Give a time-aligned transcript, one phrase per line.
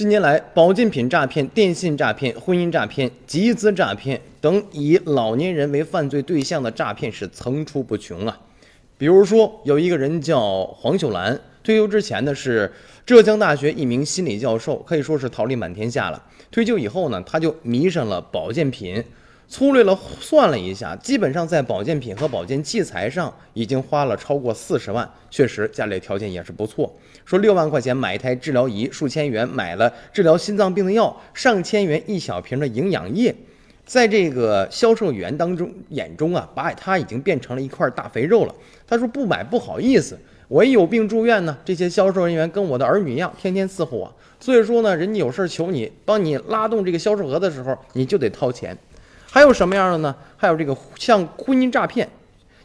[0.00, 8.40] 近年来，保健品诈骗、电信诈骗、婚姻诈骗、集资诈骗等以老年人为犯罪对象的诈骗是层出不穷啊。
[8.96, 12.72] 比如说，有一个人叫黄秀兰，退休之前呢是
[13.04, 16.24] 浙江大学一名心理教授，可以说是桃李满天下了。
[16.50, 19.04] 退休以后呢，他就迷上了保健品。
[19.50, 25.10] 粗略了算了一下，基本上在保健品和保健器材上已经花了超过四十万。
[25.28, 26.94] 确实，家里条件也是不错。
[27.24, 33.34] 说六万块钱买一台治疗仪，数千元买了治疗心脏病的药，上千元一小瓶的营养液。
[33.84, 38.54] 在这个销售员当中眼中啊，把他已经变成了一块大肥肉了。
[38.86, 44.14] 他说不买不好意思，我一有病住院呢，这些销售人员跟我的儿女一样，天天伺候我。
[44.38, 48.78] 所以说呢，人家有事求你，帮你拉动这个销售额的时候，你就得掏钱。
[49.30, 50.14] 还有什么样的呢？
[50.36, 52.08] 还有这个像婚姻诈骗。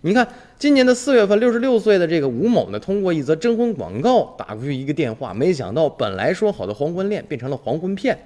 [0.02, 8.18] 你看，今年的四月份，六十六岁的这个吴某呢，通过一则征婚广告打过去一个电话，没想到本来说好的黄昏恋变成了黄昏骗。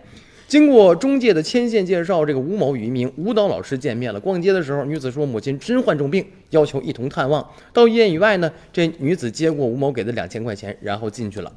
[0.47, 4.19] 经过中介的牵线介绍，这个吴某与一名舞蹈老师见面了。
[4.19, 7.45] 逛街的时候，女子说母亲身患重病，要求一同探望。
[7.71, 11.51] 到医院以外呢，这女子接过吴某给的两千块钱，然后进去了。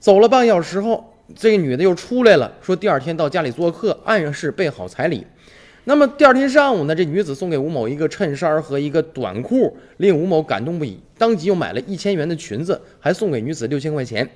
[0.00, 5.26] 走了半小时后，这个女的又出来了，说第二天到家里做客，暗示备好彩礼。
[5.84, 14.28] 那么第二天上午呢，这女子送给吴某一个衬衫和一个短裤，令吴某感动不已，当即又买了一千元的裙子，还送给女子六千块钱。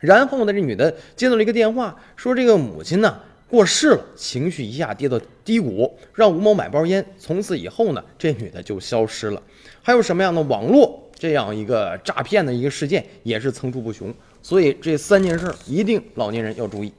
[0.00, 3.18] 然后呢，这女的接到了一个电话，说这个母亲呢
[3.48, 7.02] 过世了，情绪一下跌到低谷，让吴某买包烟。
[7.18, 9.42] 从此以后呢，这女的就消失了。
[9.82, 14.12] 还有什么样的网络这样一个诈骗的一个事件，也是层出不穷。
[14.42, 16.92] 所以这三件事一定老年人要注意。